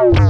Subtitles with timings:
[0.00, 0.29] Bye.